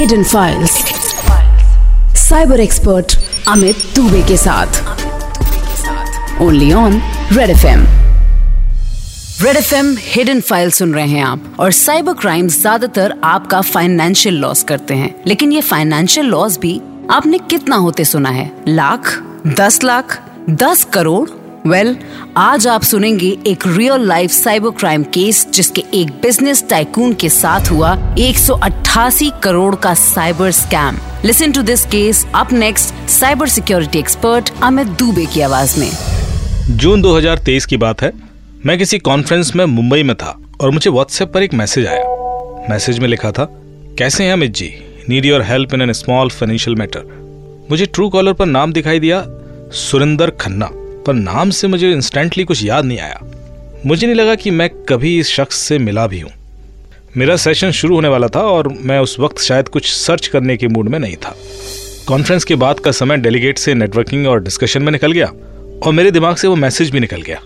[0.00, 0.70] Hidden files
[2.18, 3.16] cyber expert
[3.48, 4.78] Amit Dubey के साथ.
[6.42, 6.92] Only on
[7.32, 7.80] red F M
[9.42, 14.34] red F M hidden file सुन रहे हैं आप और साइबर क्राइम ज़्यादातर आपका फाइनेंशियल
[14.34, 16.80] लॉस करते हैं। लेकिन ये फाइनेंशियल लॉस भी
[17.10, 18.50] आपने कितना होते सुना है?
[18.68, 19.12] लाख,
[19.46, 20.18] दस लाख,
[20.50, 21.28] दस करोड़
[21.66, 22.06] वेल well,
[22.36, 27.70] आज आप सुनेंगे एक real life cyber crime case जिसके एक बिज़नेस टाइकून के साथ
[27.70, 34.50] हुआ 188 करोड़ का cyber scam listen to this case up next cyber security expert
[34.62, 35.90] Amit Dubey की आवाज़ में.
[36.70, 38.12] जून 2023 की बात है।
[38.66, 42.04] मैं किसी कॉन्फ्रेंस में मुंबई में था और मुझे व्हाट्सएप पर एक मैसेज आया।
[42.70, 43.44] मैसेज में लिखा था
[43.98, 44.74] कैसे हैं Amit ji?
[45.08, 47.02] Need your help in an small financial matter
[47.70, 49.26] मुझे ट्रू कॉलर पर नाम दिखाई दिया
[49.72, 50.70] सुरेंदर खन्ना।
[51.06, 53.20] पर नाम से मुझे इंस्टेंटली कुछ याद नहीं आया।
[53.86, 56.30] मुझे नहीं लगा कि मैं कभी इस शख्स से मिला भी हूँ।
[57.16, 60.68] मेरा सेशन शुरू होने वाला था और मैं उस वक्त शायद कुछ सर्च करने के
[60.68, 61.36] मूड में नहीं था।
[62.08, 65.26] कॉन्फ्रेंस के बाद का समय डेलीगेट से नेटवर्किंग और डिस्कशन में निकल गया
[65.82, 67.40] और मेरे दिमाग से वो मैसेज भी निकल गया।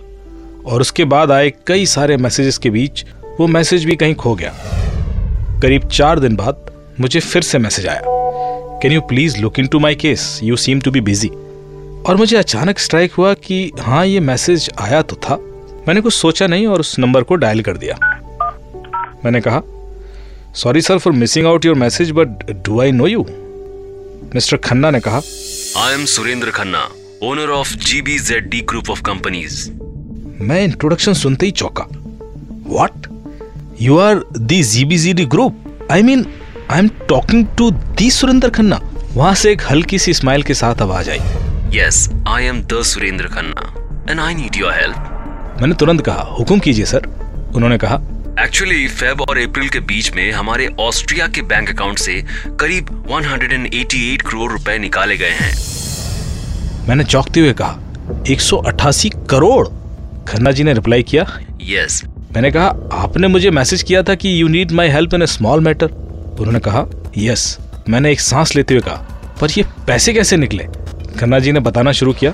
[0.67, 3.05] और उसके बाद आए कई सारे मैसेजेस के बीच
[3.41, 4.55] वो मैसेज भी कहीं खो गया।
[5.62, 8.03] करीब चार दिन बाद मुझे फिर से मैसेज आया।
[8.83, 11.31] Can you please look into my case you seem to be busy
[12.08, 15.36] और मुझे अचानक स्ट्राइक हुआ कि हाँ ये मैसेज आया तो था।
[15.88, 17.97] मैंने कुछ सोचा नहीं और उस नंबर को डायल कर दिया।
[19.24, 19.62] मैंने कहा
[20.55, 23.27] sorry sir for missing out your message but do I know you
[24.34, 25.20] mister Khanna ने कहा
[25.77, 26.88] I am Surendra Khanna
[27.22, 29.70] owner of D group of companies
[30.41, 31.86] मैं इंट्रोडक्शन सुनते ही चौका।
[32.66, 33.06] What
[33.80, 36.27] you are the जीबीजीडी group I mean
[36.70, 38.80] I am talking to the Surendra Khanna.
[39.14, 41.19] वहाँ से एक हल्की सी स्माइल के साथ आवाज़ आई।
[41.75, 43.62] Yes, I am the Surendra Khanna
[44.06, 44.97] and I need your help.
[45.61, 47.06] मैंने तुरंत कहा हुक्म कीजिए सर
[47.56, 47.97] उन्होंने कहा
[48.41, 52.14] एक्चुअली फेब और अप्रैल के बीच में हमारे ऑस्ट्रिया के बैंक अकाउंट से
[52.61, 55.53] करीब 188 करोड़ रुपए निकाले गए हैं
[56.89, 59.66] मैंने चौंकते हुए कहा 188 करोड़
[60.28, 61.26] खन्ना जी ने रिप्लाई किया
[61.62, 62.09] यस yes.
[62.34, 62.69] मैंने कहा
[63.03, 66.60] आपने मुझे मैसेज किया था कि you need my help in a small matter उन्होंने
[66.69, 66.87] कहा
[67.19, 67.88] यस yes.
[67.91, 70.69] मैंने एक सांस लेते हुए कहा पर ये पैसे कैसे निकले
[71.14, 72.32] खन्ना जी ने बताना शुरू किया।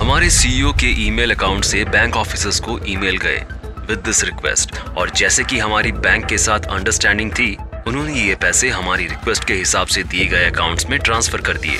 [0.00, 3.42] हमारे सीईओ e के ईमेल अकाउंट से बैंक ऑफिसर्स को ईमेल गए
[3.88, 7.56] विद दिस रिक्वेस्ट और जैसे कि हमारी बैंक के साथ अंडरस्टैंडिंग थी
[7.86, 11.78] उन्होंने ये पैसे हमारी रिक्वेस्ट के हिसाब से दिए गए अकाउंट्स में ट्रांसफ़र कर दिए।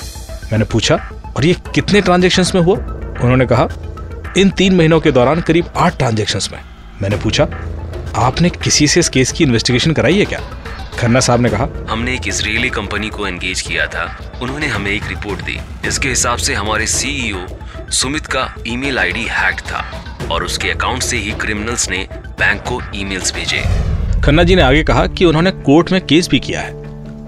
[0.53, 0.97] मैंने पूछा
[1.37, 2.77] और ये कितने ट्रांजेक्शन में हुआ?
[2.77, 3.69] उन्होंने कहा
[4.37, 6.61] इन तीन महीनों के दौरान करीब आठ ट्रांजेक्शन में।
[7.03, 7.49] मैंने पूछा
[8.19, 10.41] आपने किसी से इस केस की इन्वेस्टिगेशन कराई है क्या?
[10.99, 14.05] खन्ना साहब ने कहा हमने एक इसराइली कंपनी को एंगेज किया था।
[14.43, 19.25] उन्होंने हमें एक रिपोर्ट दी। जिसके हिसाब से हमारे सीईओ e सुमित का ईमेल आईडी
[19.31, 19.85] हैक था
[20.31, 21.99] और उसके अकाउंट से ही क्रिमिनल्स ने
[22.39, 23.63] बैंक को ईमेल्स भेजे।
[24.25, 26.73] खन्ना जी ने आगे कहा कि उन्होंने कोर्ट में केस भी किया है,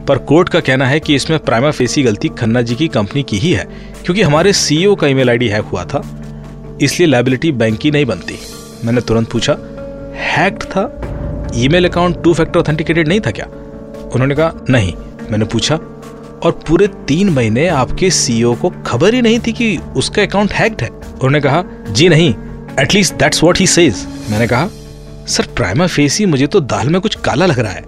[0.07, 3.39] पर कोर्ट का कहना है कि इसमें प्राइमा फेसी गलती खन्ना जी की कंपनी की
[3.39, 3.65] ही है,
[4.05, 6.03] क्योंकि हमारे सीईओ e का ईमेल आईडी हैक हुआ था,
[6.83, 8.39] इसलिए लाइबिलिटी बैंक की नहीं बनती।
[8.85, 9.57] मैंने तुरंत पूछा,
[10.27, 10.91] हैक्ड था?
[11.57, 13.47] Email account two factor authenticated नहीं था क्या?
[14.07, 14.95] उन्होंने कहा, नहीं।
[15.31, 15.79] मैंने पूछा
[16.37, 20.83] और पूरे तीन महीने आपके सीईओ को खबर ही नहीं थी कि उसका अकाउंट हैक्ड
[20.83, 22.35] है। उन्होंने कहा, जी नहीं
[22.81, 24.69] at least that's what he says मैंने कहा,
[25.27, 27.85] सर प्राइमा फेसी मुझे तो दाल में कुछ काला लग रहा है।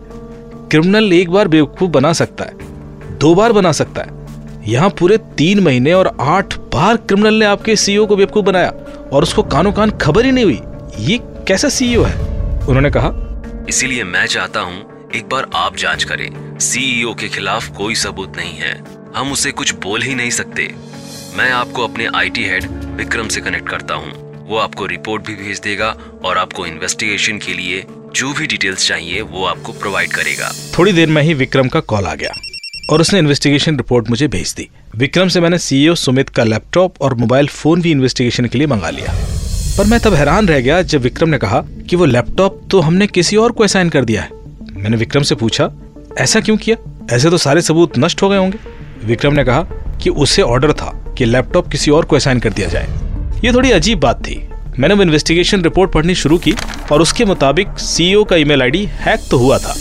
[0.70, 4.14] क्रिमिनल एक बार बेवकूफ़ बना सकता है, दो बार बना सकता है।
[4.68, 8.72] यहाँ पूरे तीन महीने और आठ बार क्रिमिनल ने आपके सीईओ को बेवकूफ़ बनाया
[9.12, 10.60] और उसको कानो कान खबर ही नहीं हुई।
[11.00, 11.18] ये
[11.48, 12.14] कैसा सीईओ है?
[12.68, 13.12] उन्होंने कहा,
[13.68, 18.54] इसीलिए मैं चाहता हूँ एक बार आप जाँच करें। सीईओ के खिलाफ कोई सबूत नहीं
[18.54, 18.72] है।
[19.16, 20.62] हम उसे कुछ बोल ही नहीं सकते।
[21.36, 22.64] मैं आपको अपने आईटी हेड
[22.96, 24.12] विक्रम से कनेक्ट करता हूँ।
[24.48, 25.88] वो आपको रिपोर्ट भी भेज देगा
[26.24, 27.84] और आपको इन्वेस्टिगेशन के लिए
[28.16, 32.04] जो भी डिटेल्स चाहिए, वो आपको प्रोवाइड करेगा। थोड़ी देर में ही विक्रम का कॉल
[32.04, 32.34] आ गया
[32.92, 37.14] और उसने इन्वेस्टिगेशन रिपोर्ट मुझे भेज दी। विक्रम से मैंने सीईओ सुमित का लैपटॉप और
[37.14, 39.14] मोबाइल फ़ोन भी इन्वेस्टिगेशन के लिए मंगा लिया।
[39.78, 43.06] पर मैं तब हैरान रह गया जब विक्रम ने कहा कि वो लैपटॉप तो हमने
[43.06, 44.30] किसी और को असाइन कर दिया है।
[44.72, 45.70] मैंने विक्रम से पूछा
[46.18, 46.76] ऐसा क्यों किया?
[47.12, 48.58] ऐसे तो सारे सबूत नष्ट हो गए होंगे।
[49.04, 49.62] विक्रम ने कहा
[50.02, 52.86] कि उसे ऑर्डर था कि लैपटॉप किसी और को असाइन कर दिया जाए।
[53.44, 54.36] ये थोड़ी अजीब बात थी।
[54.78, 56.54] मैंने वो इन्वेस्टिगेशन रिपोर्ट पढ़नी शुरू की
[56.92, 59.74] और उसके मुताबिक सीईओ का ईमेल आईडी हैक तो हुआ था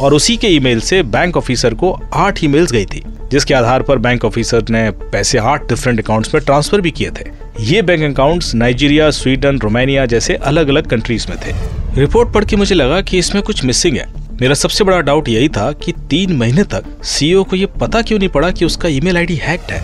[0.00, 3.98] और उसी के ईमेल से बैंक ऑफिसर को आठ ईमेल्स गई थी, जिसके आधार पर
[3.98, 7.30] बैंक ऑफिसर ने पैसे आठ डिफरेंट अकाउंट्स में ट्रांसफ़र भी किए थे।
[7.60, 11.54] ये bank accounts Nigeria Sweden Romania जैसे अलग अलग कंट्रीज़ में थे।
[12.00, 15.48] रिपोर्ट पढ़ के मुझे लगा कि इसमें कुछ मिसिंग है। मेरा सबसे बड़ा डाउट यही
[15.48, 19.16] था कि तीन महीने तक सीईओ को यह पता क्यों नहीं पड़ा कि उसका ईमेल
[19.16, 19.80] आईडी हैक्ड है?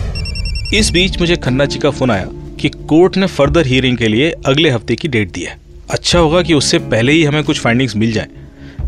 [0.73, 2.27] इस बीच मुझे खन्ना जी का फ़ोन आया
[2.59, 5.57] कि कोर्ट ने फर्दर हियरिंग के लिए अगले हफ़्ते की डेट दी है।
[5.89, 8.27] अच्छा होगा कि उससे पहले ही हमें कुछ फाइंडिंग्स मिल जाए,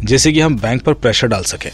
[0.03, 1.69] जैसे कि हम बैंक पर प्रेशर डाल सके।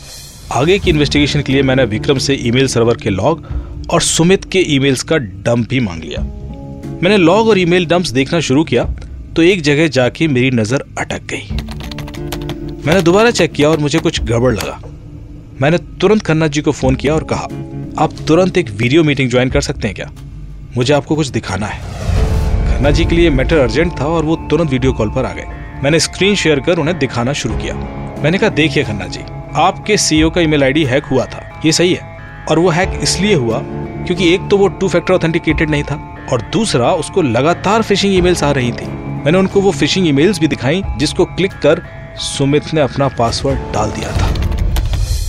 [0.53, 3.45] आगे की इन्वेस्टिगेशन के लिए मैंने विक्रम से ईमेल सर्वर के लॉग
[3.91, 6.21] और सुमित के ईमेल्स का डंप भी मांग लिया।
[7.03, 8.83] मैंने लॉग और ईमेल डंप्स देखना शुरू किया
[9.35, 11.70] तो एक जगह जाके मेरी नज़र अटक गई।
[12.85, 14.79] मैंने दोबारा चेक किया और मुझे कुछ गड़बड़ लगा।
[15.61, 17.47] मैंने तुरंत खन्ना जी को फ़ोन किया और कहा,
[17.99, 20.09] आप तुरंत एक वीडियो मीटिंग ज्वाइन कर सकते हैं क्या?
[20.77, 21.79] मुझे आपको कुछ दिखाना है।
[22.67, 25.45] खन्ना जी के लिए मैटर अर्जेंट था और वो तुरंत वीडियो कॉल पर आ गए।
[25.83, 27.75] मैंने स्क्रीन शेयर कर उन्हें दिखाना शुरू किया।
[28.23, 29.21] मैंने कहा, देखिए खन्ना जी,
[29.53, 33.33] आपके सीईओ का ईमेल आईडी हैक हुआ था। ये सही है। और वो हैक इसलिए
[33.33, 35.95] हुआ क्योंकि एक तो वो टू फैक्टर ऑथेंटिकेटेड नहीं था
[36.33, 38.87] और दूसरा उसको लगातार फिशिंग ईमेल्स आ रही थी।
[39.25, 41.81] मैंने उनको वो फिशिंग ईमेल्स भी दिखाई जिसको क्लिक कर
[42.17, 44.27] सुमित ने अपना पासवर्ड डाल दिया था।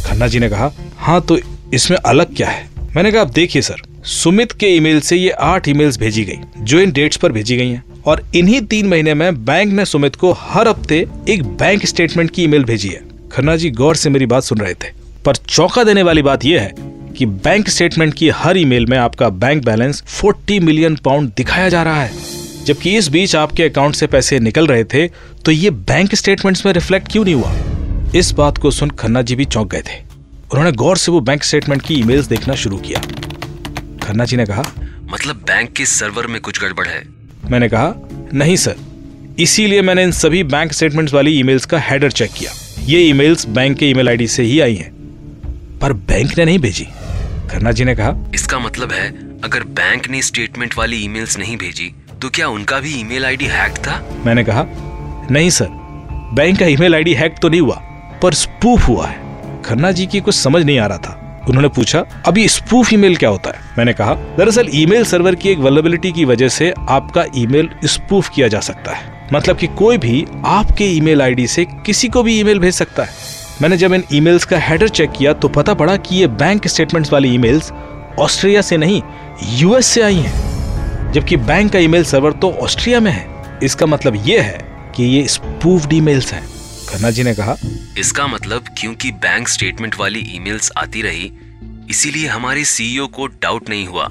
[0.07, 1.39] खन्ना जी ने कहा हाँ तो
[1.75, 2.69] इसमें अलग क्या है?
[2.97, 6.81] मैंने कहा, आप देखिए सर, सुमित के ईमेल से ये आठ ईमेल्स भेजी गई, जो
[6.81, 10.33] इन डेट्स पर भेजी गई हैं। और इन्हीं तीन महीने में बैंक ने सुमित को
[10.33, 13.01] हर हफ़्ते एक बैंक स्टेटमेंट की ईमेल भेजी है।
[13.33, 14.91] खन्ना जी गौर से मेरी बात सुन रहे थे।
[15.25, 16.75] पर चौंका देने वाली बात यह है
[17.19, 21.83] कि बैंक स्टेटमेंट की हर ईमेल में आपका बैंक बैलेंस 40 मिलियन पाउंड दिखाया जा
[21.83, 25.07] रहा है। जबकि इस बीच आपके अकाउंट से पैसे निकल रहे थे
[25.45, 27.55] तो ये बैंक स्टेटमेंट्स में रिफ्लेक्ट क्यों नहीं हुआ?
[28.17, 30.01] इस बात को सुन खन्ना जी भी चौंक गए थे।
[30.53, 33.01] उन्होंने गौर से वो बैंक स्टेटमेंट की ईमेल्स देखना शुरू किया।
[34.03, 34.65] खन्ना जी ने कहा
[35.05, 37.03] मतलब बैंक के सर्वर में कुछ गड़बड़ है?
[37.51, 37.95] मैंने कहा
[38.35, 38.77] नहीं सर
[39.39, 42.53] इसीलिए मैंने इन सभी बैंक स्टेटमेंट्स वाली ईमेल्स का हेडर चेक किया।
[42.85, 44.91] ये ईमेल्स बैंक के ईमेल आईडी से ही आई हैं।
[45.81, 46.85] पर बैंक ने नहीं भेजी।
[47.51, 49.09] खन्ना जी ने कहा इसका मतलब है
[49.45, 53.77] अगर बैंक ने स्टेटमेंट वाली ईमेल्स नहीं भेजी तो क्या उनका भी ईमेल आईडी हैक
[53.77, 53.93] था?
[54.27, 54.65] मैंने कहा,
[55.31, 55.69] नहीं सर,
[56.35, 57.75] बैंक का ईमेल आईडी हैक तो नहीं हुआ,
[58.23, 62.05] पर स्पूफ हुआ है। खन्ना जी की कुछ समझ नहीं आ रहा था। उन्होंने पूछा,
[62.27, 63.61] अभी स्पूफ ईमेल क्या होता है?
[63.79, 68.49] मैंने कहा, दरअसल ईमेल सर्वर की एक वल्नरेबिलिटी की वजह से आपका ईमेल स्पूफ किया
[68.49, 72.59] जा सकता है। मतलब कि कोई भी आपके ईमेल आईडी से किसी को भी ईमेल
[72.59, 73.11] भेज सकता है।
[73.63, 77.13] मैंने जब इन ईमेल्स का हेडर चेक किया तो पता पड़ा कि ये बैंक स्टेटमेंट्स
[77.13, 77.73] वाली ईमेल्स
[78.21, 79.03] ऑस्ट्रेलिया से नहीं,
[79.45, 80.42] यूएस से आई हैं।
[81.15, 84.59] जबकि बैंक का ईमेल सर्वर तो ऑस्ट्रिया में है। इसका मतलब ये है
[84.97, 86.43] कि ये स्पूफ्ड ईमेल्स हैं।
[86.89, 87.57] खन्ना जी ने कहा
[87.99, 91.33] इसका मतलब क्योंकि बैंक स्टेटमेंट वाली ईमेल्स आती रही
[91.91, 94.09] इसीलिए हमारे सीईओ को डाउट नहीं हुआ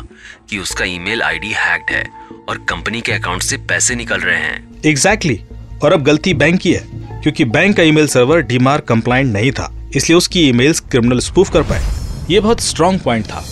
[0.49, 2.03] कि उसका ईमेल आईडी हैक्ड है
[2.49, 5.83] और कंपनी के अकाउंट से पैसे निकल रहे हैं। Exactly exactly.
[5.83, 6.83] और अब गलती बैंक की है
[7.21, 11.63] क्योंकि बैंक का ईमेल सर्वर डीमार कंप्लाइंट नहीं था इसलिए उसकी ईमेल्स क्रिमिनल स्पूफ कर
[11.63, 11.81] पाए।
[12.29, 13.45] ये बहुत स्ट्रॉन्ग पॉइंट था।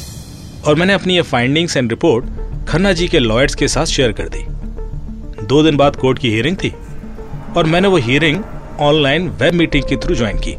[0.66, 2.26] और मैंने अपनी ये findings and report
[2.70, 4.44] Khanna ji के लॉयर्स के साथ शेयर कर दी।
[5.44, 6.72] दो दिन बाद कोर्ट की हियरिंग थी,
[7.58, 8.44] और मैंने वो हियरिंग
[8.80, 10.56] ऑनलाइन वेब मीटिंग के थ्रू ज्वाइन की।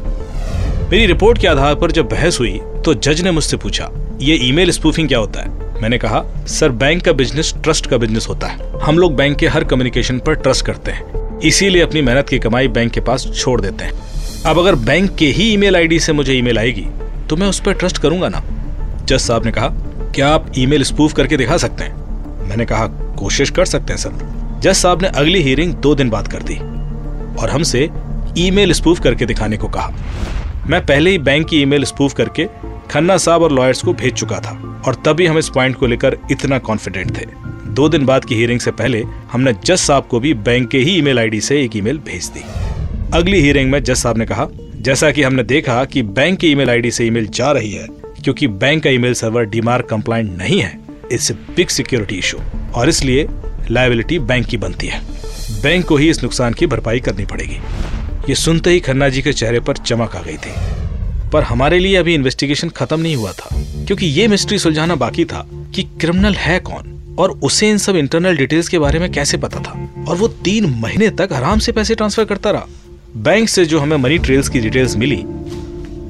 [0.91, 3.89] मेरी रिपोर्ट के आधार पर जब बहस हुई तो जज ने मुझसे पूछा,
[4.21, 5.79] ये ईमेल स्पूफिंग क्या होता है?
[5.81, 9.47] मैंने कहा, सर बैंक का बिज़नेस ट्रस्ट का बिज़नेस होता है। हम लोग बैंक के
[9.47, 13.59] हर कम्युनिकेशन पर ट्रस्ट करते हैं। इसीलिए अपनी मेहनत की कमाई बैंक के पास छोड़
[13.61, 16.85] देते हैं। अब अगर बैंक के ही ईमेल आईडी से मुझे ईमेल आएगी
[17.29, 18.43] तो मैं उस पर ट्रस्ट करूँगा ना?
[19.01, 19.73] जज साहब ने कहा
[20.15, 22.47] क्या आप ईमेल स्पूफ करके दिखा सकते हैं?
[22.47, 22.87] मैंने कहा,
[23.19, 26.55] कोशिश कर सकते हैं, सर। जज साहब ने अगली हियरिंग दो दिन बाद कर दी
[27.41, 27.89] और हमसे
[28.37, 29.93] ईमेल स्पूफ करके दिखाने को कहा।
[30.69, 32.47] मैं पहले ही बैंक की ईमेल स्पूफ करके
[32.91, 36.17] खन्ना साहब और लॉयर्स को भेज चुका था और तभी हम इस पॉइंट को लेकर
[36.31, 37.25] इतना कॉन्फिडेंट थे।
[37.69, 40.97] दो दिन बाद की हियरिंग से पहले हमने जज साहब को भी बैंक के ही
[40.97, 42.43] ईमेल आईडी से एक ईमेल भेज दी।
[43.13, 46.69] अगली हियरिंग में जज साहब ने कहा, जैसा कि हमने देखा कि बैंक की ईमेल
[46.69, 47.87] आईडी से ईमेल जा रही है
[48.23, 50.79] क्योंकि बैंक का ईमेल सर्वर डीमार्क कंप्लाइंट नहीं है
[51.11, 52.37] it's a big security issue,
[52.75, 53.27] और इसलिए
[53.71, 55.01] लाइबिलिटी बैंक की बनती है।
[55.61, 57.59] बैंक को ही इस नुकसान की भरपाई करनी पड़ेगी।
[58.29, 60.53] ये सुनते ही खन्ना जी के चेहरे पर चमक आ गई थी।
[61.29, 63.49] पर हमारे लिए अभी इन्वेस्टिगेशन खत्म नहीं हुआ था,
[63.87, 68.37] क्योंकि ये मिस्ट्री सुलझाना बाकी था कि क्रिमिनल है कौन, और उसे इन सब इंटरनल
[68.37, 71.95] डिटेल्स के बारे में कैसे पता था, और वो तीन महीने तक आराम से पैसे
[71.95, 72.67] ट्रांसफ़र करता रहा।
[73.17, 75.23] बैंक से जो हमें मनी ट्रेल्स की डिटेल्स मिली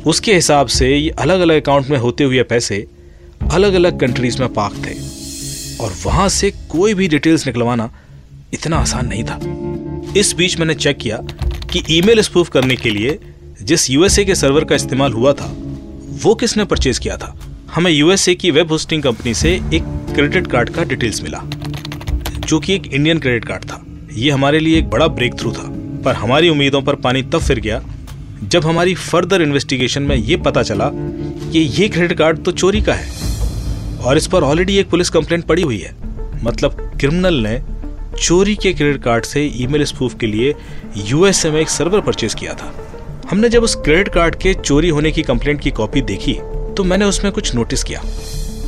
[0.06, 2.88] उसके हिसाब से ये अलग अलग अकाउंट में होते हुए पैसे
[3.52, 4.94] अलग अलग कंट्रीज़ में पाक थे।
[5.84, 7.92] और वहाँ से कोई भी डिटेल्स निकलवाना
[8.54, 9.40] इतना आसान नहीं था।
[10.20, 11.18] इस बीच मैंने चेक किया
[11.72, 13.20] कि ईमेल स्पूफ करने के लिए
[13.62, 15.56] जिस यूएसए के सर्वर का इस्तेमाल हुआ था,
[16.24, 17.40] वो किसने परचेज किया था?
[17.74, 19.84] हमें यूएसए की वेब होस्टिंग कंपनी से एक
[20.16, 21.42] क्रेडिट कार्ड का डिटेल्स मिला,
[22.40, 25.68] जो कि एक इंडियन क्रेडिट कार्ड था। ये हमारे लिए एक बड़ा ब्रेक थ्रू था,
[26.06, 27.84] पर हमारी उम्मीदों पर पानी तब फिर गया
[28.44, 32.94] जब हमारी फर्दर इन्वेस्टिगेशन में ये पता चला कि ये क्रेडिट कार्ड तो चोरी का
[32.94, 35.94] है और इस पर ऑलरेडी एक पुलिस कंप्लेंट पड़ी हुई है।
[36.44, 37.60] मतलब क्रिमिनल ने
[38.18, 40.54] चोरी के क्रेडिट कार्ड से ईमेल स्पूफ के लिए
[41.00, 42.74] यूएसए में एक सर्वर परचेज किया था।
[43.32, 46.34] हमने जब उस क्रेडिट कार्ड के चोरी होने की कंप्लेंट की कॉपी देखी
[46.78, 48.02] तो मैंने उसमें कुछ नोटिस किया।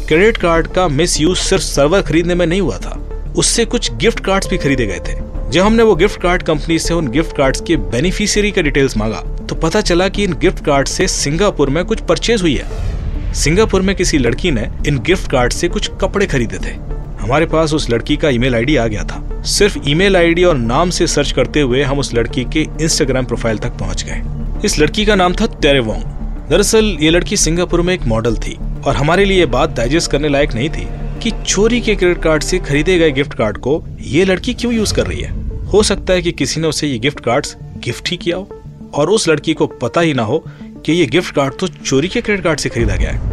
[0.07, 2.97] क्रेडिट कार्ड का मिस यूज़ सिर्फ़ सर्वर खरीदने में नहीं हुआ था,
[3.37, 6.93] उससे कुछ गिफ्ट कार्ड्स भी खरीदे गए थे। जब हमने वो गिफ्ट कार्ड कंपनी से
[6.93, 10.87] उन गिफ्ट कार्ड्स के बेनिफिशियरी का डिटेल्स मांगा तो पता चला कि इन गिफ्ट कार्ड
[10.87, 15.53] से सिंगापुर में कुछ परचेज हुई है। सिंगापुर में किसी लड़की ने इन गिफ्ट कार्ड
[15.53, 16.71] से कुछ कपड़े खरीदे थे।
[17.19, 20.89] हमारे पास उस लड़की का ईमेल आईडी आ गया था। सिर्फ़ ईमेल आईडी और नाम
[20.89, 24.21] से सर्च करते हुए हम उस लड़की के इंस्टाग्राम प्रोफ़ाइल तक पहुँच गए।
[24.65, 26.01] इस लड़की का नाम था तेरेवोंग
[26.49, 30.53] दरअसल, ये लड़की सिंगापुर में एक मॉडल थी और हमारे लिए बात डाइजेस्ट करने लायक
[30.53, 30.87] नहीं थी
[31.23, 34.93] कि चोरी के क्रेडिट कार्ड से खरीदे गए गिफ्ट कार्ड को ये लड़की क्यों यूज़
[34.93, 35.31] कर रही है।
[35.65, 38.62] हो सकता है कि किसी ने उसे ये गिफ्ट कार्ड्स गिफ्ट ही किया हो।
[38.93, 40.43] और उस लड़की को पता ही ना हो
[40.85, 43.31] कि ये गिफ्ट कार्ड तो चोरी के क्रेडिट कार्ड से खरीदा गया है।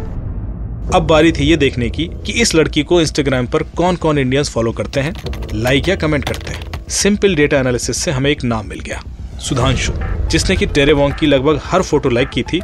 [0.93, 4.49] अब बारी थी ये देखने की कि इस लड़की को इंस्टाग्राम पर कौन कौन इंडियंस
[4.49, 5.13] फॉलो करते हैं
[5.53, 9.01] लाइक या कमेंट करते हैं। सिंपल डेटा एनालिसिस से हमें एक नाम मिल गया,
[9.39, 9.93] सुधांशु,
[10.27, 12.59] जिसने की टेरेवोंग की लगभग हर फ़ोटो लाइक की थी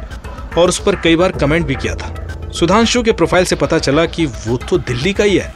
[0.58, 4.04] और उस पर कई बार कमेंट भी किया था। सुधांशु के प्रोफ़ाइल से पता चला
[4.06, 5.52] कि वो तो दिल्ली का ही है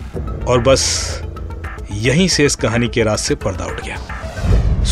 [0.48, 0.82] और बस
[1.92, 4.11] यहीं से इस कहानी के से पर्दा उठ गया।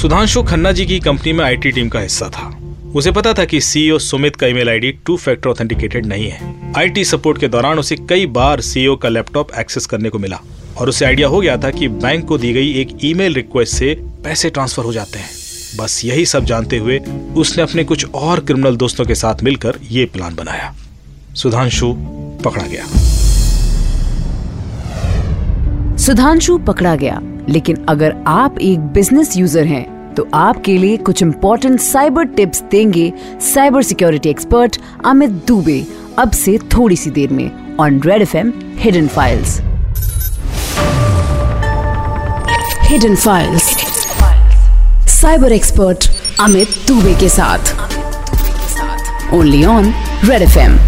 [0.00, 2.59] सुधांशु खन्ना जी की कंपनी में आईटी टीम का हिस्सा था।
[2.95, 7.04] उसे पता था कि सीईओ सुमित का email ID two factor authenticated नहीं है। आईटी
[7.04, 10.40] सपोर्ट के दौरान उसे कई बार सीईओ का लैपटॉप एक्सेस करने को मिला
[10.76, 13.95] और उसे आइडिया हो गया था कि बैंक को दी गई एक ईमेल रिक्वेस्ट से
[14.25, 15.30] पैसे ट्रांसफ़र हो जाते हैं।
[15.76, 16.99] बस यही सब जानते हुए
[17.37, 20.75] उसने अपने कुछ और क्रिमिनल दोस्तों के साथ मिलकर ये प्लान बनाया।
[21.35, 21.95] सुधांशु
[22.45, 22.87] पकड़ा गया।
[26.11, 31.81] सुधांशु पकड़ा गया। लेकिन अगर आप एक बिज़नेस यूज़र हैं तो आपके लिए कुछ इंपॉर्टेंट
[31.81, 33.12] साइबर टिप्स देंगे
[33.43, 35.79] cyber security expert Amit Dubey
[36.19, 39.57] अब से थोड़ी सी देर में on Red F M hidden files
[42.90, 43.71] hidden files
[45.21, 47.75] cyber expert Amit Dubey के साथ।
[49.35, 50.79] Only on Red F M